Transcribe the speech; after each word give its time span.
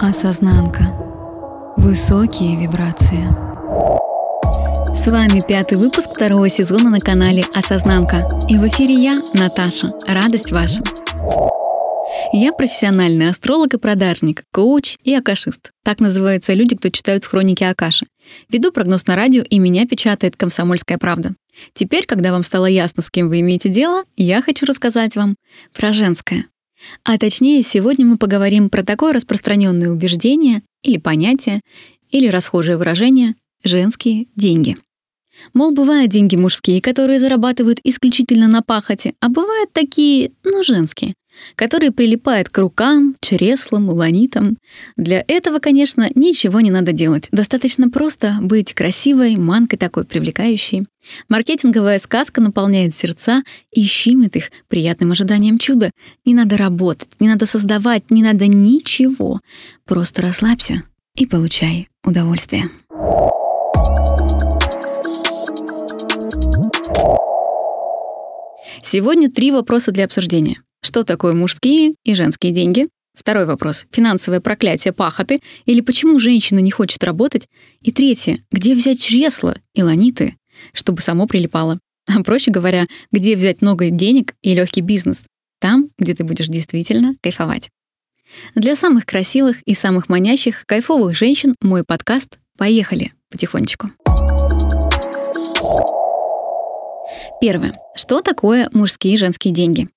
Осознанка. 0.00 0.94
Высокие 1.76 2.56
вибрации. 2.56 3.24
С 4.94 5.08
вами 5.10 5.42
пятый 5.46 5.76
выпуск 5.76 6.10
второго 6.12 6.48
сезона 6.48 6.88
на 6.88 7.00
канале 7.00 7.44
Осознанка. 7.52 8.46
И 8.48 8.58
в 8.58 8.68
эфире 8.68 8.94
я, 8.94 9.22
Наташа. 9.34 9.90
Радость 10.06 10.52
ваша. 10.52 10.82
Я 12.32 12.52
профессиональный 12.52 13.28
астролог 13.28 13.74
и 13.74 13.78
продажник, 13.78 14.44
коуч 14.52 14.98
и 15.02 15.12
акашист. 15.14 15.72
Так 15.82 15.98
называются 15.98 16.52
люди, 16.52 16.76
кто 16.76 16.90
читают 16.90 17.24
хроники 17.24 17.64
Акаши. 17.64 18.06
Веду 18.48 18.70
прогноз 18.70 19.04
на 19.08 19.16
радио, 19.16 19.42
и 19.42 19.58
меня 19.58 19.84
печатает 19.84 20.36
«Комсомольская 20.36 20.98
правда». 20.98 21.34
Теперь, 21.74 22.06
когда 22.06 22.30
вам 22.30 22.44
стало 22.44 22.66
ясно, 22.66 23.02
с 23.02 23.10
кем 23.10 23.28
вы 23.28 23.40
имеете 23.40 23.68
дело, 23.68 24.04
я 24.16 24.42
хочу 24.42 24.64
рассказать 24.64 25.16
вам 25.16 25.34
про 25.74 25.92
женское. 25.92 26.44
А 27.04 27.18
точнее, 27.18 27.62
сегодня 27.62 28.06
мы 28.06 28.18
поговорим 28.18 28.70
про 28.70 28.82
такое 28.82 29.12
распространенное 29.12 29.90
убеждение 29.90 30.62
или 30.82 30.98
понятие, 30.98 31.60
или 32.10 32.28
расхожее 32.28 32.76
выражение 32.76 33.34
«женские 33.64 34.26
деньги». 34.36 34.76
Мол, 35.54 35.72
бывают 35.72 36.10
деньги 36.10 36.36
мужские, 36.36 36.80
которые 36.80 37.20
зарабатывают 37.20 37.78
исключительно 37.84 38.48
на 38.48 38.62
пахоте, 38.62 39.14
а 39.20 39.28
бывают 39.28 39.72
такие, 39.72 40.32
ну, 40.42 40.64
женские, 40.64 41.14
которые 41.54 41.92
прилипают 41.92 42.48
к 42.48 42.58
рукам, 42.58 43.16
чреслам, 43.20 43.88
ланитам. 43.88 44.58
Для 44.96 45.24
этого, 45.26 45.58
конечно, 45.58 46.08
ничего 46.14 46.60
не 46.60 46.70
надо 46.70 46.92
делать. 46.92 47.28
Достаточно 47.32 47.90
просто 47.90 48.38
быть 48.40 48.74
красивой, 48.74 49.36
манкой 49.36 49.78
такой 49.78 50.04
привлекающей. 50.04 50.86
Маркетинговая 51.28 51.98
сказка 51.98 52.40
наполняет 52.40 52.94
сердца 52.94 53.42
и 53.72 53.82
щимит 53.84 54.36
их 54.36 54.50
приятным 54.68 55.12
ожиданием 55.12 55.58
чуда. 55.58 55.90
Не 56.24 56.34
надо 56.34 56.56
работать, 56.56 57.08
не 57.20 57.28
надо 57.28 57.46
создавать, 57.46 58.10
не 58.10 58.22
надо 58.22 58.46
ничего. 58.46 59.40
Просто 59.84 60.22
расслабься 60.22 60.82
и 61.14 61.26
получай 61.26 61.88
удовольствие. 62.04 62.70
Сегодня 68.82 69.30
три 69.30 69.50
вопроса 69.50 69.92
для 69.92 70.04
обсуждения. 70.04 70.62
Что 70.80 71.02
такое 71.04 71.34
мужские 71.34 71.94
и 72.04 72.14
женские 72.14 72.52
деньги? 72.52 72.88
Второй 73.14 73.46
вопрос. 73.46 73.86
Финансовое 73.90 74.40
проклятие 74.40 74.92
пахоты 74.92 75.40
или 75.64 75.80
почему 75.80 76.18
женщина 76.20 76.60
не 76.60 76.70
хочет 76.70 77.02
работать? 77.02 77.48
И 77.80 77.90
третье. 77.90 78.38
Где 78.52 78.74
взять 78.74 79.02
чресла 79.02 79.56
и 79.74 79.82
ланиты, 79.82 80.36
чтобы 80.72 81.00
само 81.00 81.26
прилипало? 81.26 81.80
А 82.08 82.22
проще 82.22 82.52
говоря, 82.52 82.86
где 83.10 83.34
взять 83.34 83.60
много 83.60 83.90
денег 83.90 84.34
и 84.42 84.54
легкий 84.54 84.80
бизнес? 84.80 85.24
Там, 85.60 85.90
где 85.98 86.14
ты 86.14 86.22
будешь 86.22 86.46
действительно 86.46 87.16
кайфовать. 87.20 87.70
Для 88.54 88.76
самых 88.76 89.04
красивых 89.04 89.62
и 89.62 89.74
самых 89.74 90.08
манящих, 90.08 90.64
кайфовых 90.66 91.16
женщин 91.16 91.54
мой 91.60 91.82
подкаст 91.84 92.38
«Поехали» 92.56 93.12
потихонечку. 93.30 93.90
Первое. 97.40 97.78
Что 97.94 98.20
такое 98.20 98.68
мужские 98.72 99.14
и 99.14 99.18
женские 99.18 99.52
деньги? 99.52 99.88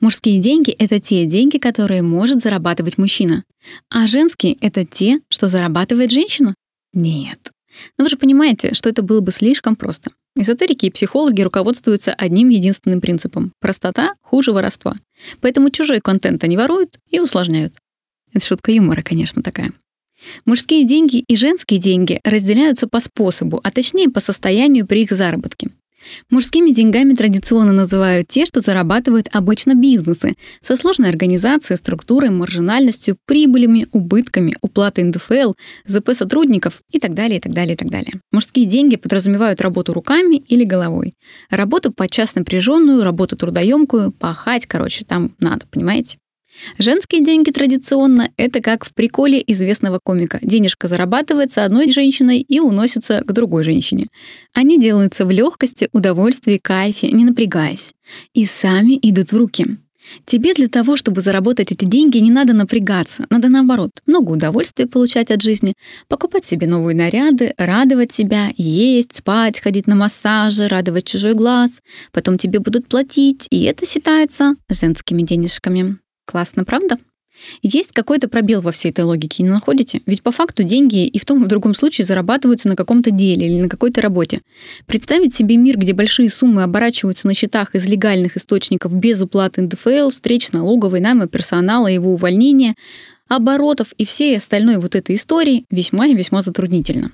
Мужские 0.00 0.40
деньги— 0.40 0.70
это 0.78 1.00
те 1.00 1.26
деньги, 1.26 1.58
которые 1.58 2.02
может 2.02 2.42
зарабатывать 2.42 2.98
мужчина. 2.98 3.44
А 3.90 4.06
женские— 4.06 4.56
это 4.60 4.84
те, 4.84 5.20
что 5.28 5.48
зарабатывает 5.48 6.10
женщина? 6.10 6.54
Нет. 6.92 7.52
Но 7.96 8.04
вы 8.04 8.10
же 8.10 8.16
понимаете, 8.16 8.74
что 8.74 8.88
это 8.88 9.02
было 9.02 9.20
бы 9.20 9.30
слишком 9.30 9.76
просто. 9.76 10.10
Эзотерики 10.36 10.86
и 10.86 10.90
психологи 10.90 11.42
руководствуются 11.42 12.12
одним 12.14 12.48
единственным 12.48 13.00
принципом— 13.00 13.52
простота 13.60 14.14
хуже 14.22 14.52
воровства. 14.52 14.96
Поэтому 15.40 15.70
чужой 15.70 16.00
контент 16.00 16.44
они 16.44 16.56
воруют 16.56 16.98
и 17.10 17.20
усложняют. 17.20 17.74
Это 18.32 18.44
шутка 18.44 18.72
юмора, 18.72 19.02
конечно, 19.02 19.42
такая. 19.42 19.72
Мужские 20.44 20.84
деньги 20.84 21.24
и 21.26 21.36
женские 21.36 21.78
деньги 21.78 22.20
разделяются 22.24 22.88
по 22.88 23.00
способу, 23.00 23.60
а 23.62 23.70
точнее 23.70 24.10
по 24.10 24.20
состоянию 24.20 24.86
при 24.86 25.02
их 25.02 25.12
заработке. 25.12 25.70
Мужскими 26.30 26.70
деньгами 26.70 27.14
традиционно 27.14 27.72
называют 27.72 28.28
те, 28.28 28.44
что 28.44 28.60
зарабатывают 28.60 29.28
обычно 29.32 29.74
бизнесы, 29.74 30.34
со 30.60 30.76
сложной 30.76 31.10
организацией, 31.10 31.76
структурой, 31.76 32.30
маржинальностью, 32.30 33.16
прибылями, 33.26 33.86
убытками, 33.92 34.56
уплатой 34.60 35.04
НДФЛ, 35.04 35.54
ЗП 35.86 36.12
сотрудников 36.12 36.82
и 36.90 36.98
так 36.98 37.14
далее, 37.14 37.38
и 37.38 37.40
так 37.40 37.52
далее, 37.52 37.74
и 37.74 37.76
так 37.76 37.90
далее. 37.90 38.20
Мужские 38.32 38.66
деньги 38.66 38.96
подразумевают 38.96 39.60
работу 39.60 39.92
руками 39.92 40.36
или 40.36 40.64
головой. 40.64 41.14
Работу 41.50 41.92
подчас 41.92 42.34
напряженную, 42.34 43.02
работу 43.02 43.36
трудоемкую, 43.36 44.12
пахать, 44.12 44.66
короче, 44.66 45.04
там 45.04 45.34
надо, 45.40 45.66
понимаете? 45.70 46.18
Женские 46.78 47.24
деньги 47.24 47.50
традиционно— 47.50 48.30
это 48.36 48.60
как 48.60 48.84
в 48.84 48.94
приколе 48.94 49.42
известного 49.46 49.98
комика. 50.02 50.38
Денежка 50.42 50.88
зарабатывается 50.88 51.64
одной 51.64 51.90
женщиной 51.90 52.40
и 52.40 52.60
уносится 52.60 53.22
к 53.24 53.32
другой 53.32 53.64
женщине. 53.64 54.08
Они 54.54 54.80
делаются 54.80 55.26
в 55.26 55.30
легкости, 55.30 55.88
удовольствии, 55.92 56.58
кайфе, 56.58 57.08
не 57.10 57.24
напрягаясь. 57.24 57.94
И 58.34 58.44
сами 58.44 58.98
идут 59.02 59.32
в 59.32 59.36
руки. 59.36 59.78
Тебе 60.24 60.54
для 60.54 60.68
того, 60.68 60.96
чтобы 60.96 61.20
заработать 61.20 61.72
эти 61.72 61.84
деньги, 61.84 62.18
не 62.18 62.30
надо 62.30 62.52
напрягаться. 62.52 63.26
Надо 63.30 63.48
наоборот, 63.48 63.90
много 64.06 64.32
удовольствия 64.32 64.86
получать 64.86 65.30
от 65.30 65.42
жизни, 65.42 65.74
покупать 66.08 66.46
себе 66.46 66.66
новые 66.66 66.96
наряды, 66.96 67.54
радовать 67.58 68.12
себя, 68.12 68.50
есть, 68.56 69.16
спать, 69.16 69.60
ходить 69.60 69.86
на 69.86 69.94
массажи, 69.94 70.68
радовать 70.68 71.06
чужой 71.06 71.34
глаз. 71.34 71.80
Потом 72.12 72.38
тебе 72.38 72.58
будут 72.58 72.88
платить, 72.88 73.46
и 73.50 73.64
это 73.64 73.86
считается 73.86 74.54
женскими 74.70 75.22
денежками. 75.22 75.98
Классно, 76.28 76.66
правда? 76.66 76.98
Есть 77.62 77.92
какой-то 77.92 78.28
пробел 78.28 78.60
во 78.60 78.70
всей 78.70 78.90
этой 78.90 79.04
логике, 79.04 79.42
не 79.42 79.48
находите? 79.48 80.02
Ведь 80.04 80.22
по 80.22 80.30
факту 80.30 80.62
деньги 80.62 81.06
и 81.06 81.18
в 81.18 81.24
том 81.24 81.40
и 81.40 81.46
в 81.46 81.48
другом 81.48 81.74
случае 81.74 82.04
зарабатываются 82.04 82.68
на 82.68 82.76
каком-то 82.76 83.10
деле 83.10 83.46
или 83.46 83.62
на 83.62 83.68
какой-то 83.70 84.02
работе. 84.02 84.42
Представить 84.84 85.34
себе 85.34 85.56
мир, 85.56 85.78
где 85.78 85.94
большие 85.94 86.28
суммы 86.28 86.64
оборачиваются 86.64 87.26
на 87.28 87.32
счетах 87.32 87.74
из 87.74 87.88
легальных 87.88 88.36
источников 88.36 88.92
без 88.92 89.22
уплаты 89.22 89.62
НДФЛ, 89.62 90.10
встреч 90.10 90.52
налоговой, 90.52 91.00
найма 91.00 91.28
персонала, 91.28 91.86
его 91.86 92.12
увольнения, 92.12 92.74
оборотов 93.26 93.94
и 93.96 94.04
всей 94.04 94.36
остальной 94.36 94.76
вот 94.76 94.96
этой 94.96 95.14
истории 95.14 95.64
весьма 95.70 96.08
и 96.08 96.14
весьма 96.14 96.42
затруднительно. 96.42 97.12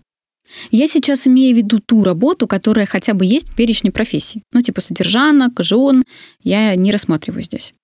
Я 0.73 0.89
сейчас 0.89 1.29
имею 1.29 1.55
в 1.55 1.59
виду 1.59 1.79
ту 1.79 2.03
работу, 2.03 2.49
которая 2.49 2.87
хотя 2.87 3.15
бы 3.15 3.25
есть 3.25 3.51
в 3.51 3.55
перечне 3.55 3.93
профессий. 3.93 4.43
Ну, 4.53 4.61
типа 4.61 4.81
содержанок, 4.81 5.53
жен, 5.61 6.03
я 6.43 6.75
не 6.75 6.91
рассматриваю 6.91 7.45
здесь. 7.45 7.75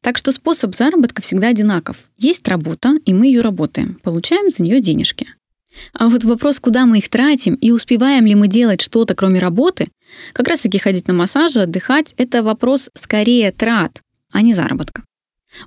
Так 0.00 0.18
что 0.18 0.32
способ 0.32 0.74
заработка 0.74 1.22
всегда 1.22 1.48
одинаков. 1.48 1.98
Есть 2.16 2.46
работа, 2.48 2.94
и 3.04 3.14
мы 3.14 3.26
ее 3.26 3.40
работаем, 3.40 3.98
получаем 4.02 4.50
за 4.50 4.62
нее 4.62 4.80
денежки. 4.80 5.28
А 5.92 6.08
вот 6.08 6.24
вопрос, 6.24 6.58
куда 6.60 6.86
мы 6.86 6.98
их 6.98 7.08
тратим 7.08 7.54
и 7.54 7.70
успеваем 7.70 8.26
ли 8.26 8.34
мы 8.34 8.48
делать 8.48 8.80
что-то, 8.80 9.14
кроме 9.14 9.40
работы, 9.40 9.88
как 10.32 10.48
раз-таки 10.48 10.78
ходить 10.78 11.06
на 11.06 11.14
массажи, 11.14 11.60
отдыхать, 11.60 12.14
это 12.16 12.42
вопрос 12.42 12.90
скорее 12.94 13.52
трат, 13.52 14.02
а 14.32 14.42
не 14.42 14.54
заработка. 14.54 15.04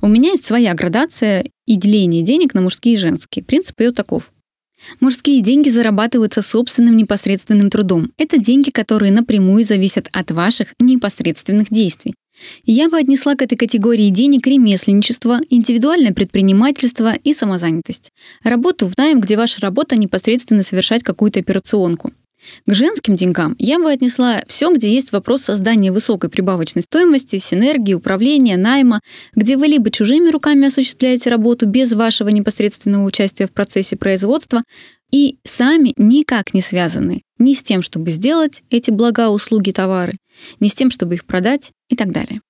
У 0.02 0.08
меня 0.08 0.32
есть 0.32 0.46
своя 0.46 0.74
градация 0.74 1.46
и 1.66 1.76
деление 1.76 2.24
денег 2.24 2.54
на 2.54 2.62
мужские 2.62 2.96
и 2.96 2.98
женские. 2.98 3.44
Принцип 3.44 3.80
ее 3.80 3.92
таков. 3.92 4.32
Мужские 5.00 5.42
деньги 5.42 5.70
зарабатываются 5.70 6.42
собственным 6.42 6.98
непосредственным 6.98 7.70
трудом. 7.70 8.12
Это 8.18 8.38
деньги, 8.38 8.72
которые 8.72 9.12
напрямую 9.12 9.64
зависят 9.64 10.08
от 10.12 10.32
ваших 10.32 10.74
непосредственных 10.80 11.68
действий. 11.70 12.16
Я 12.66 12.90
бы 12.90 12.98
отнесла 12.98 13.36
к 13.36 13.42
этой 13.42 13.58
категории 13.58 14.10
денег 14.10 14.48
ремесленничество, 14.48 15.40
индивидуальное 15.50 16.14
предпринимательство 16.14 17.14
и 17.14 17.34
самозанятость. 17.34 18.12
Работу 18.44 18.88
в 18.88 18.98
найм, 18.98 19.22
где 19.22 19.38
ваша 19.38 19.62
работа 19.62 19.96
непосредственно 19.96 20.64
совершать 20.64 21.04
какую-то 21.04 21.40
операционку. 21.40 22.12
К 22.66 22.74
женским 22.74 23.16
деньгам 23.16 23.56
я 23.60 23.78
бы 23.80 23.92
отнесла 23.92 24.42
все, 24.48 24.74
где 24.74 24.92
есть 24.92 25.12
вопрос 25.12 25.44
создания 25.44 25.92
высокой 25.92 26.30
прибавочной 26.30 26.82
стоимости, 26.82 27.38
синергии, 27.38 27.94
управления, 27.94 28.58
найма, 28.58 29.02
где 29.36 29.58
вы 29.58 29.68
либо 29.68 29.92
чужими 29.92 30.30
руками 30.30 30.68
осуществляете 30.68 31.30
работу 31.30 31.68
без 31.68 31.92
вашего 31.94 32.30
непосредственного 32.30 33.06
участия 33.06 33.48
в 33.48 33.52
процессе 33.52 33.96
производства, 33.96 34.64
и 35.12 35.38
сами 35.44 35.94
никак 35.98 36.54
не 36.54 36.62
связаны 36.62 37.22
ни 37.38 37.54
с 37.54 37.64
тем, 37.64 37.82
чтобы 37.82 38.12
сделать 38.12 38.64
эти 38.70 38.92
блага, 38.92 39.30
услуги, 39.30 39.72
товары, 39.72 40.14
ни 40.60 40.68
с 40.68 40.74
тем, 40.74 40.92
чтобы 40.92 41.16
их 41.16 41.26
продать 41.26 41.72
и 41.90 41.96
так 41.96 42.12
далее. 42.12 42.42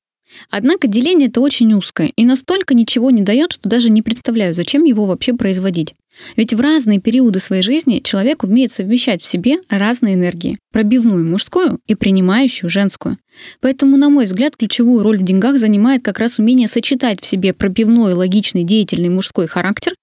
Однако 0.49 0.87
деление 0.87 1.27
это 1.27 1.41
очень 1.41 1.73
узкое 1.73 2.11
и 2.15 2.25
настолько 2.25 2.73
ничего 2.73 3.11
не 3.11 3.21
дает, 3.21 3.51
что 3.51 3.67
даже 3.67 3.89
не 3.89 4.01
представляю, 4.01 4.53
зачем 4.53 4.83
его 4.83 5.05
вообще 5.05 5.33
производить. 5.33 5.93
Ведь 6.35 6.53
в 6.53 6.59
разные 6.59 6.99
периоды 6.99 7.39
своей 7.39 7.63
жизни 7.63 8.01
человек 8.03 8.43
умеет 8.43 8.71
совмещать 8.71 9.21
в 9.21 9.25
себе 9.25 9.57
разные 9.69 10.15
энергии, 10.15 10.57
пробивную 10.71 11.25
мужскую 11.25 11.79
и 11.87 11.95
принимающую 11.95 12.69
женскую. 12.69 13.17
Поэтому, 13.61 13.97
на 13.97 14.09
мой 14.09 14.25
взгляд, 14.25 14.57
ключевую 14.57 15.03
роль 15.03 15.17
в 15.17 15.23
деньгах 15.23 15.57
занимает 15.57 16.03
как 16.03 16.19
раз 16.19 16.37
умение 16.37 16.67
сочетать 16.67 17.21
в 17.21 17.25
себе 17.25 17.53
пробивной, 17.53 18.13
логичный, 18.13 18.63
деятельный 18.63 19.09
мужской 19.09 19.47
характер 19.47 19.93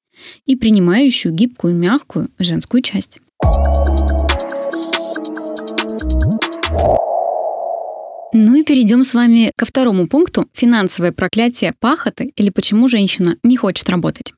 и 0.46 0.56
принимающую 0.56 1.32
гибкую, 1.32 1.74
мягкую 1.74 2.28
женскую 2.38 2.82
часть. 2.82 3.20
Ну 8.34 8.54
и 8.54 8.62
перейдем 8.62 9.04
с 9.04 9.14
вами 9.14 9.52
ко 9.56 9.64
второму 9.64 10.06
пункту– 10.06 10.48
финансовое 10.52 11.12
проклятие 11.12 11.72
пахоты 11.78 12.32
или 12.36 12.50
почему 12.50 12.86
женщина 12.86 13.36
не 13.42 13.56
хочет 13.56 13.88
работать. 13.88 14.34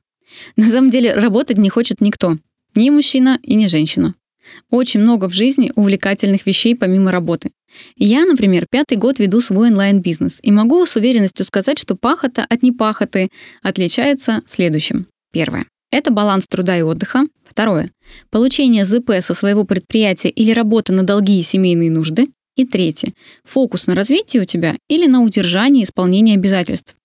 На 0.55 0.65
самом 0.65 0.89
деле 0.89 1.13
работать 1.13 1.57
не 1.57 1.69
хочет 1.69 1.99
никто. 1.99 2.37
Ни 2.73 2.89
мужчина 2.89 3.37
и 3.43 3.53
ни 3.55 3.67
женщина. 3.67 4.15
Очень 4.69 5.01
много 5.01 5.29
в 5.29 5.33
жизни 5.33 5.71
увлекательных 5.75 6.45
вещей 6.45 6.75
помимо 6.75 7.11
работы. 7.11 7.51
Я, 7.95 8.25
например, 8.25 8.65
пятый 8.69 8.97
год 8.97 9.19
веду 9.19 9.39
свой 9.41 9.69
онлайн-бизнес 9.69 10.39
и 10.41 10.51
могу 10.51 10.85
с 10.85 10.95
уверенностью 10.95 11.45
сказать, 11.45 11.77
что 11.77 11.95
пахота 11.95 12.45
от 12.49 12.63
непахоты 12.63 13.29
отличается 13.61 14.41
следующим. 14.45 15.07
Первое. 15.31 15.65
Это 15.91 16.11
баланс 16.11 16.45
труда 16.47 16.77
и 16.77 16.81
отдыха. 16.81 17.23
Второе. 17.43 17.91
Получение 18.29 18.85
ЗП 18.85 19.11
со 19.21 19.33
своего 19.33 19.65
предприятия 19.65 20.29
или 20.29 20.51
работа 20.51 20.93
на 20.93 21.03
долги 21.03 21.39
и 21.39 21.43
семейные 21.43 21.91
нужды. 21.91 22.29
И 22.55 22.65
третье. 22.65 23.13
Фокус 23.45 23.87
на 23.87 23.95
развитие 23.95 24.43
у 24.43 24.45
тебя 24.45 24.75
или 24.89 25.07
на 25.07 25.21
удержании 25.21 25.83
исполнения 25.83 26.35
обязательств. 26.35 26.95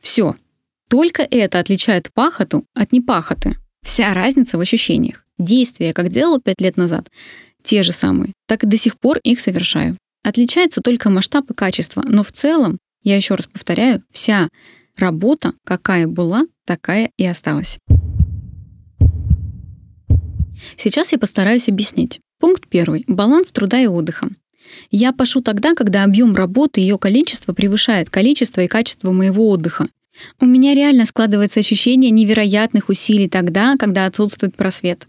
Все. 0.00 0.36
Только 0.88 1.22
это 1.22 1.58
отличает 1.58 2.12
пахоту 2.12 2.64
от 2.74 2.92
непахоты. 2.92 3.56
Вся 3.84 4.12
разница 4.14 4.58
в 4.58 4.60
ощущениях. 4.60 5.24
Действия, 5.38 5.92
как 5.92 6.08
делал 6.08 6.40
пять 6.40 6.60
лет 6.60 6.76
назад, 6.76 7.08
те 7.62 7.82
же 7.82 7.92
самые, 7.92 8.32
так 8.46 8.64
и 8.64 8.66
до 8.66 8.76
сих 8.76 8.98
пор 8.98 9.18
их 9.18 9.40
совершаю. 9.40 9.96
Отличается 10.24 10.80
только 10.80 11.10
масштаб 11.10 11.50
и 11.50 11.54
качество, 11.54 12.02
но 12.04 12.24
в 12.24 12.32
целом, 12.32 12.78
я 13.02 13.16
еще 13.16 13.34
раз 13.34 13.46
повторяю, 13.46 14.02
вся 14.10 14.48
работа, 14.98 15.52
какая 15.64 16.06
была, 16.06 16.46
такая 16.64 17.10
и 17.16 17.24
осталась. 17.24 17.78
Сейчас 20.76 21.12
я 21.12 21.18
постараюсь 21.18 21.68
объяснить. 21.68 22.20
Пункт 22.40 22.68
первый. 22.68 23.04
Баланс 23.06 23.50
труда 23.52 23.80
и 23.80 23.86
отдыха. 23.86 24.28
Я 24.90 25.12
пашу 25.12 25.40
тогда, 25.40 25.74
когда 25.74 26.04
объем 26.04 26.34
работы 26.34 26.80
и 26.80 26.84
ее 26.84 26.98
количество 26.98 27.52
превышает 27.52 28.10
количество 28.10 28.60
и 28.60 28.68
качество 28.68 29.12
моего 29.12 29.48
отдыха. 29.48 29.86
У 30.40 30.46
меня 30.46 30.74
реально 30.74 31.06
складывается 31.06 31.60
ощущение 31.60 32.10
невероятных 32.10 32.88
усилий 32.88 33.28
тогда, 33.28 33.76
когда 33.78 34.06
отсутствует 34.06 34.56
просвет. 34.56 35.06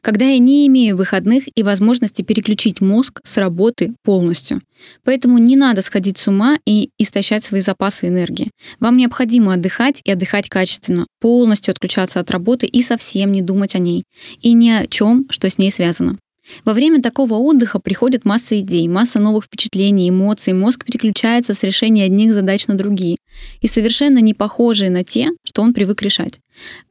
Когда 0.00 0.26
я 0.26 0.38
не 0.38 0.66
имею 0.66 0.96
выходных 0.96 1.44
и 1.54 1.62
возможности 1.62 2.22
переключить 2.22 2.80
мозг 2.80 3.20
с 3.24 3.36
работы 3.36 3.94
полностью. 4.02 4.60
Поэтому 5.04 5.38
не 5.38 5.56
надо 5.56 5.82
сходить 5.82 6.18
с 6.18 6.28
ума 6.28 6.58
и 6.66 6.90
истощать 6.98 7.44
свои 7.44 7.60
запасы 7.60 8.08
энергии. 8.08 8.50
Вам 8.80 8.96
необходимо 8.96 9.54
отдыхать 9.54 10.00
и 10.04 10.10
отдыхать 10.10 10.48
качественно, 10.48 11.06
полностью 11.20 11.72
отключаться 11.72 12.20
от 12.20 12.30
работы 12.30 12.66
и 12.66 12.82
совсем 12.82 13.32
не 13.32 13.42
думать 13.42 13.74
о 13.74 13.78
ней. 13.78 14.04
И 14.40 14.52
ни 14.52 14.70
о 14.70 14.86
чем, 14.86 15.26
что 15.30 15.48
с 15.48 15.58
ней 15.58 15.70
связано. 15.70 16.18
Во 16.64 16.74
время 16.74 17.00
такого 17.00 17.34
отдыха 17.34 17.78
приходит 17.78 18.24
масса 18.24 18.58
идей, 18.58 18.88
масса 18.88 19.20
новых 19.20 19.44
впечатлений, 19.44 20.10
эмоций, 20.10 20.52
мозг 20.52 20.84
переключается 20.84 21.54
с 21.54 21.62
решения 21.62 22.04
одних 22.04 22.32
задач 22.32 22.66
на 22.66 22.74
другие, 22.74 23.16
и 23.60 23.68
совершенно 23.68 24.18
не 24.18 24.34
похожие 24.34 24.90
на 24.90 25.04
те, 25.04 25.30
что 25.52 25.60
он 25.60 25.74
привык 25.74 26.00
решать. 26.00 26.40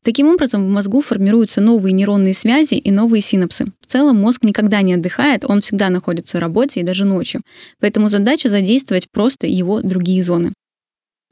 Таким 0.03 0.27
образом, 0.27 0.63
в 0.63 0.69
мозгу 0.69 1.01
формируются 1.01 1.61
новые 1.61 1.93
нейронные 1.93 2.35
связи 2.35 2.75
и 2.75 2.91
новые 2.91 3.21
синапсы. 3.21 3.65
В 3.79 3.87
целом 3.87 4.17
мозг 4.17 4.43
никогда 4.43 4.83
не 4.83 4.93
отдыхает, 4.93 5.45
он 5.45 5.61
всегда 5.61 5.89
находится 5.89 6.37
в 6.37 6.41
работе 6.41 6.79
и 6.79 6.83
даже 6.83 7.03
ночью. 7.03 7.41
Поэтому 7.79 8.07
задача 8.07 8.49
задействовать 8.49 9.09
просто 9.09 9.47
его 9.47 9.81
другие 9.81 10.21
зоны. 10.21 10.53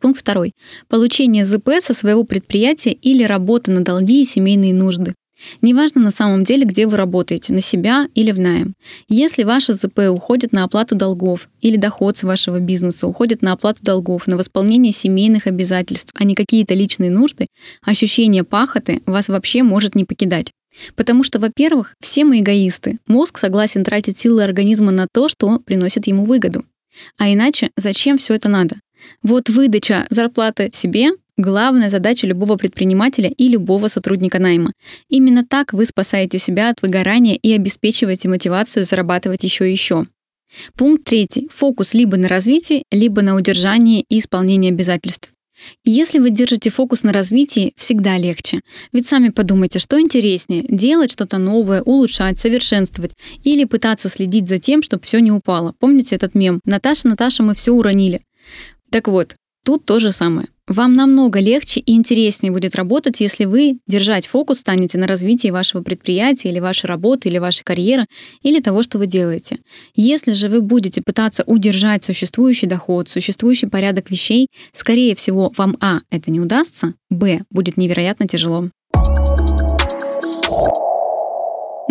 Пункт 0.01 0.21
второй. 0.21 0.53
Получение 0.87 1.45
ЗП 1.45 1.69
со 1.81 1.93
своего 1.93 2.23
предприятия 2.23 2.93
или 2.93 3.23
работа 3.23 3.69
на 3.69 3.83
долги 3.83 4.23
и 4.23 4.25
семейные 4.25 4.73
нужды. 4.73 5.13
Неважно 5.62 6.01
на 6.01 6.12
самом 6.12 6.44
деле, 6.44 6.65
где 6.65 6.88
вы 6.88 6.97
работаете, 6.97 7.53
на 7.53 7.62
себя 7.62 8.07
или 8.13 8.31
в 8.31 8.39
найм. 8.39 8.74
Если 9.07 9.44
ваше 9.44 9.74
ЗП 9.74 10.00
уходит 10.09 10.51
на 10.51 10.63
оплату 10.63 10.95
долгов 10.95 11.50
или 11.62 11.77
доход 11.77 12.18
с 12.18 12.24
вашего 12.24 12.59
бизнеса 12.59 13.07
уходит 13.07 13.41
на 13.41 13.53
оплату 13.53 13.83
долгов, 13.83 14.27
на 14.27 14.38
восполнение 14.38 14.91
семейных 14.91 15.47
обязательств, 15.47 16.13
а 16.15 16.24
не 16.24 16.36
какие-то 16.36 16.74
личные 16.74 17.09
нужды, 17.09 17.47
ощущение 17.81 18.44
пахоты 18.44 19.01
вас 19.06 19.30
вообще 19.30 19.63
может 19.63 19.95
не 19.95 20.06
покидать. 20.06 20.51
Потому 20.95 21.24
что, 21.24 21.39
во-первых, 21.39 21.95
все 22.00 22.24
мы 22.24 22.39
эгоисты. 22.39 23.00
Мозг 23.07 23.38
согласен 23.38 23.83
тратить 23.83 24.18
силы 24.18 24.44
организма 24.44 24.92
на 24.92 25.07
то, 25.12 25.27
что 25.27 25.59
приносит 25.59 26.07
ему 26.07 26.25
выгоду. 26.25 26.63
А 27.18 27.31
иначе 27.31 27.71
зачем 27.75 28.18
все 28.18 28.35
это 28.35 28.50
надо? 28.50 28.77
Вот 29.24 29.50
выдача 29.50 30.06
зарплаты 30.09 30.69
себе 30.74 31.12
главная 31.39 31.89
задача 31.89 32.27
любого 32.27 32.57
предпринимателя 32.57 33.30
и 33.30 33.47
любого 33.47 33.88
сотрудника 33.88 34.39
найма. 34.39 34.74
Именно 35.09 35.45
так 35.45 35.74
вы 35.74 35.86
спасаете 35.86 36.38
себя 36.38 36.69
от 36.69 36.81
выгорания 36.81 37.36
и 37.36 37.51
обеспечиваете 37.53 38.30
мотивацию 38.30 38.86
зарабатывать 38.86 39.44
еще 39.44 39.68
и 39.68 39.71
еще. 39.71 40.06
Пункт 40.75 41.06
третий. 41.06 41.50
Фокус 41.53 41.94
либо 41.94 42.18
на 42.18 42.27
развитии, 42.27 42.83
либо 42.91 43.21
на 43.21 43.36
удержании 43.36 44.06
и 44.09 44.19
исполнении 44.19 44.71
обязательств. 44.71 45.30
Если 45.83 46.19
вы 46.19 46.30
держите 46.30 46.69
фокус 46.69 47.03
на 47.03 47.12
развитии, 47.12 47.74
всегда 47.75 48.18
легче. 48.18 48.62
Ведь 48.94 49.07
сами 49.07 49.30
подумайте, 49.30 49.80
что 49.80 50.00
интереснее— 50.00 50.63
делать 50.69 51.12
что-то 51.12 51.38
новое, 51.38 51.81
улучшать, 51.81 52.39
совершенствовать 52.39 53.12
или 53.44 53.65
пытаться 53.65 54.07
следить 54.09 54.47
за 54.47 54.57
тем, 54.57 54.81
чтобы 54.81 55.03
все 55.03 55.19
не 55.19 55.31
упало. 55.31 55.74
Помните 55.80 56.15
этот 56.15 56.33
мем 56.33 56.62
«Наташа, 56.63 57.07
Наташа, 57.07 57.44
мы 57.44 57.56
все 57.56 57.74
уронили». 57.74 58.21
Так 58.89 59.07
вот, 59.07 59.35
тут 59.65 59.85
то 59.85 60.00
же 60.00 60.12
самое. 60.12 60.47
Вам 60.69 60.94
намного 60.94 61.39
легче 61.39 61.80
и 61.80 61.95
интереснее 61.95 62.51
будет 62.51 62.75
работать, 62.75 63.19
если 63.21 63.45
вы 63.45 63.80
держать 63.88 64.27
фокус 64.27 64.60
станете 64.60 65.00
на 65.00 65.07
развитии 65.07 65.48
вашего 65.50 65.81
предприятия 65.81 66.50
или 66.50 66.60
вашей 66.60 66.86
работы, 66.86 67.27
или 67.27 67.39
вашей 67.39 67.63
карьеры, 67.63 68.06
или 68.44 68.62
того, 68.62 68.83
что 68.83 69.00
вы 69.00 69.07
делаете. 69.07 69.57
Если 69.95 70.33
же 70.33 70.48
вы 70.48 70.62
будете 70.62 71.01
пытаться 71.01 71.44
удержать 71.48 72.06
существующий 72.06 72.68
доход, 72.68 73.10
существующий 73.10 73.66
порядок 73.66 74.12
вещей, 74.12 74.45
скорее 74.71 75.16
всего, 75.16 75.51
вам 75.57 75.75
А. 75.81 76.01
это 76.12 76.30
не 76.30 76.39
удастся, 76.39 76.94
Б. 77.10 77.42
будет 77.50 77.75
невероятно 77.75 78.27
тяжело. 78.27 78.69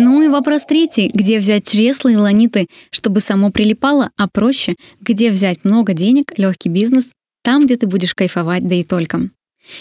Ну 0.01 0.21
и 0.21 0.29
вопрос 0.29 0.65
третий. 0.65 1.11
Где 1.13 1.39
взять 1.39 1.69
чресла 1.69 2.13
и 2.13 2.15
ланиты, 2.15 2.67
чтобы 2.91 3.19
само 3.19 3.51
прилипало, 3.51 4.11
а 4.15 4.29
проще, 4.29 4.75
где 5.01 5.31
взять 5.31 5.65
много 5.65 5.91
денег, 5.91 6.31
легкий 6.37 6.69
бизнес 6.69 7.09
там, 7.49 7.65
где 7.65 7.77
ты 7.77 7.87
будешь 7.87 8.13
кайфовать, 8.13 8.67
да 8.67 8.75
и 8.75 8.83
только. 8.83 9.21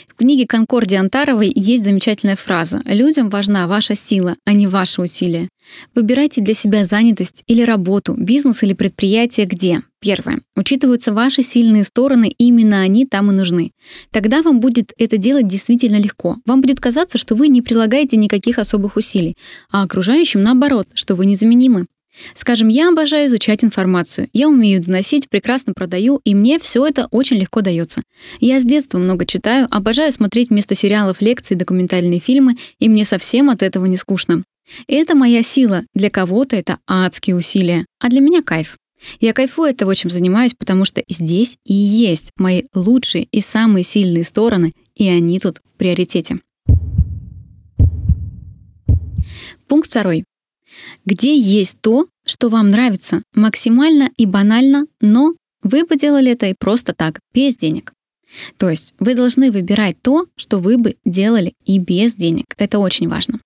В 0.08 0.14
книге 0.14 0.46
Конкорди 0.46 0.94
Антаровой 0.94 1.52
есть 1.54 1.84
замечательная 1.84 2.34
фраза 2.34 2.80
«Людям 2.86 3.28
важна 3.28 3.68
ваша 3.68 3.94
сила, 3.94 4.36
а 4.46 4.54
не 4.54 4.66
ваши 4.66 5.02
усилия». 5.02 5.50
Выбирайте 5.94 6.40
для 6.40 6.54
себя 6.54 6.86
занятость 6.86 7.42
или 7.46 7.60
работу, 7.60 8.14
бизнес 8.16 8.62
или 8.62 8.72
предприятие 8.72 9.44
где. 9.44 9.82
Первое. 10.00 10.40
Учитываются 10.56 11.12
ваши 11.12 11.42
сильные 11.42 11.84
стороны, 11.84 12.32
именно 12.38 12.80
они 12.80 13.04
там 13.04 13.30
и 13.30 13.34
нужны. 13.34 13.72
Тогда 14.12 14.40
вам 14.40 14.60
будет 14.60 14.94
это 14.96 15.18
делать 15.18 15.46
действительно 15.46 15.96
легко. 15.96 16.38
Вам 16.46 16.62
будет 16.62 16.80
казаться, 16.80 17.18
что 17.18 17.34
вы 17.34 17.48
не 17.48 17.60
прилагаете 17.60 18.16
никаких 18.16 18.58
особых 18.58 18.96
усилий, 18.96 19.36
а 19.70 19.82
окружающим 19.82 20.42
наоборот, 20.42 20.88
что 20.94 21.16
вы 21.16 21.26
незаменимы. 21.26 21.84
Скажем, 22.34 22.68
я 22.68 22.88
обожаю 22.88 23.28
изучать 23.28 23.64
информацию, 23.64 24.28
я 24.32 24.48
умею 24.48 24.82
доносить, 24.82 25.28
прекрасно 25.28 25.72
продаю, 25.74 26.20
и 26.24 26.34
мне 26.34 26.58
все 26.58 26.86
это 26.86 27.08
очень 27.10 27.36
легко 27.36 27.60
дается. 27.60 28.02
Я 28.40 28.60
с 28.60 28.64
детства 28.64 28.98
много 28.98 29.26
читаю, 29.26 29.68
обожаю 29.70 30.12
смотреть 30.12 30.50
вместо 30.50 30.74
сериалов 30.74 31.20
лекции, 31.20 31.54
документальные 31.54 32.20
фильмы, 32.20 32.56
и 32.78 32.88
мне 32.88 33.04
совсем 33.04 33.50
от 33.50 33.62
этого 33.62 33.86
не 33.86 33.96
скучно. 33.96 34.44
Это 34.86 35.14
моя 35.14 35.42
сила, 35.42 35.84
для 35.94 36.10
кого-то 36.10 36.56
это 36.56 36.78
адские 36.86 37.36
усилия, 37.36 37.86
а 38.00 38.08
для 38.08 38.20
меня 38.20 38.42
кайф. 38.42 38.76
Я 39.20 39.32
кайфую 39.32 39.70
от 39.70 39.76
того, 39.76 39.94
чем 39.94 40.10
занимаюсь, 40.10 40.54
потому 40.58 40.84
что 40.84 41.02
здесь 41.08 41.56
и 41.64 41.72
есть 41.72 42.30
мои 42.36 42.64
лучшие 42.74 43.24
и 43.24 43.40
самые 43.40 43.84
сильные 43.84 44.24
стороны, 44.24 44.72
и 44.94 45.08
они 45.08 45.38
тут 45.38 45.60
в 45.64 45.78
приоритете. 45.78 46.40
Пункт 49.68 49.90
второй 49.90 50.24
где 51.04 51.36
есть 51.36 51.78
то, 51.80 52.08
что 52.26 52.48
вам 52.48 52.70
нравится, 52.70 53.22
максимально 53.34 54.10
и 54.16 54.26
банально, 54.26 54.86
но 55.00 55.34
вы 55.62 55.84
бы 55.84 55.96
делали 55.96 56.32
это 56.32 56.46
и 56.46 56.54
просто 56.58 56.92
так, 56.92 57.20
без 57.32 57.56
денег. 57.56 57.92
То 58.58 58.68
есть 58.68 58.94
вы 58.98 59.14
должны 59.14 59.50
выбирать 59.50 59.96
то, 60.02 60.26
что 60.36 60.58
вы 60.58 60.76
бы 60.76 60.96
делали 61.04 61.54
и 61.64 61.78
без 61.78 62.14
денег. 62.14 62.44
Это 62.58 62.78
очень 62.78 63.08
важно. 63.08 63.40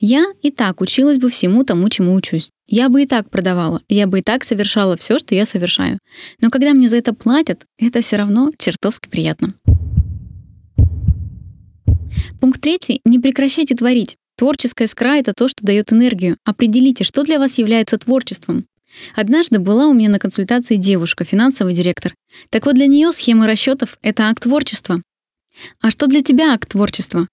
Я 0.00 0.26
и 0.42 0.50
так 0.50 0.80
училась 0.80 1.18
бы 1.18 1.30
всему 1.30 1.64
тому, 1.64 1.88
чему 1.88 2.14
учусь. 2.14 2.50
Я 2.66 2.88
бы 2.88 3.02
и 3.02 3.06
так 3.06 3.30
продавала, 3.30 3.80
я 3.88 4.06
бы 4.06 4.18
и 4.18 4.22
так 4.22 4.44
совершала 4.44 4.96
все, 4.96 5.18
что 5.18 5.34
я 5.34 5.46
совершаю. 5.46 5.98
Но 6.42 6.50
когда 6.50 6.74
мне 6.74 6.88
за 6.88 6.96
это 6.96 7.14
платят, 7.14 7.64
это 7.78 8.02
все 8.02 8.16
равно 8.16 8.50
чертовски 8.58 9.08
приятно. 9.08 9.54
Пункт 12.40 12.60
третий. 12.60 13.00
Не 13.04 13.18
прекращайте 13.18 13.74
творить. 13.74 14.16
Творческая 14.38 14.84
искра— 14.84 15.16
это 15.18 15.32
то, 15.36 15.48
что 15.48 15.66
дает 15.66 15.92
энергию. 15.92 16.36
Определите, 16.44 17.02
что 17.02 17.24
для 17.24 17.40
вас 17.40 17.58
является 17.58 17.98
творчеством. 17.98 18.66
Однажды 19.16 19.58
была 19.58 19.88
у 19.88 19.92
меня 19.92 20.10
на 20.10 20.20
консультации 20.20 20.76
девушка, 20.76 21.24
финансовый 21.24 21.74
директор. 21.74 22.14
Так 22.48 22.64
вот 22.64 22.76
для 22.76 22.86
нее 22.86 23.10
схемы 23.10 23.48
расчетов— 23.48 23.98
это 24.02 24.28
акт 24.28 24.44
творчества. 24.44 25.02
А 25.80 25.90
что 25.90 26.06
для 26.06 26.22
тебя 26.22 26.54
акт 26.54 26.68
творчества? 26.68 27.26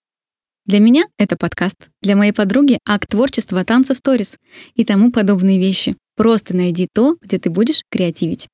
Для 0.65 0.79
меня 0.79 1.03
это 1.19 1.37
подкаст. 1.37 1.75
Для 2.01 2.15
моей 2.15 2.31
подруги 2.31 2.79
акт 2.87 3.07
творчества— 3.07 3.63
танцы 3.65 3.93
в 3.93 3.97
сторис 3.97 4.39
и 4.73 4.83
тому 4.83 5.11
подобные 5.11 5.59
вещи. 5.59 5.95
Просто 6.15 6.55
найди 6.55 6.87
то, 6.91 7.17
где 7.21 7.37
ты 7.37 7.51
будешь 7.51 7.83
креативить. 7.91 8.47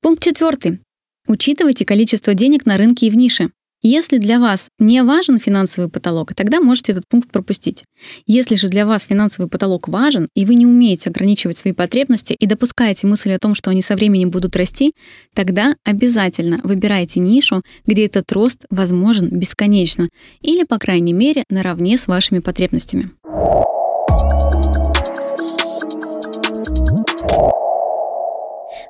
Пункт 0.00 0.20
четвертый. 0.24 0.80
Учитывайте 1.28 1.84
количество 1.84 2.34
денег 2.34 2.66
на 2.66 2.76
рынке 2.76 3.06
и 3.06 3.10
в 3.10 3.16
нише. 3.16 3.50
Если 3.80 4.18
для 4.18 4.40
вас 4.40 4.70
не 4.80 5.04
важен 5.04 5.38
финансовый 5.38 5.88
потолок, 5.88 6.34
тогда 6.34 6.60
можете 6.60 6.92
этот 6.92 7.06
пункт 7.08 7.30
пропустить. 7.30 7.84
Если 8.26 8.56
же 8.56 8.68
для 8.68 8.84
вас 8.84 9.04
финансовый 9.04 9.48
потолок 9.48 9.86
важен, 9.86 10.28
и 10.34 10.44
вы 10.44 10.56
не 10.56 10.66
умеете 10.66 11.10
ограничивать 11.10 11.58
свои 11.58 11.72
потребности 11.72 12.32
и 12.32 12.46
допускаете 12.46 13.06
мысль 13.06 13.32
о 13.32 13.38
том, 13.38 13.54
что 13.54 13.70
они 13.70 13.80
со 13.80 13.94
временем 13.94 14.30
будут 14.30 14.56
расти, 14.56 14.94
тогда 15.32 15.76
обязательно 15.84 16.60
выбирайте 16.64 17.20
нишу, 17.20 17.62
где 17.86 18.06
этот 18.06 18.32
рост 18.32 18.64
возможен 18.68 19.28
бесконечно 19.30 20.08
или, 20.40 20.64
по 20.64 20.78
крайней 20.78 21.12
мере, 21.12 21.44
наравне 21.48 21.98
с 21.98 22.08
вашими 22.08 22.40
потребностями. 22.40 23.12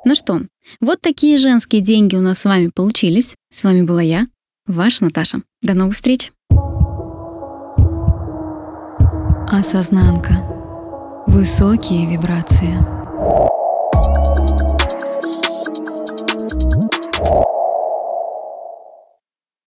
Ну 0.07 0.15
что, 0.15 0.41
вот 0.81 1.03
такие 1.03 1.37
женские 1.37 1.83
деньги 1.83 2.17
у 2.17 2.23
нас 2.23 2.39
с 2.39 2.45
вами 2.47 2.71
получились. 2.75 3.35
С 3.53 3.65
вами 3.65 3.83
была 3.83 4.01
я, 4.01 4.29
Ваша 4.69 5.05
Наташа. 5.05 5.41
До 5.63 5.73
новых 5.73 5.95
встреч! 5.95 6.31
Осознанка. 9.49 10.45
Высокие 11.27 12.07
вибрации. 12.07 12.75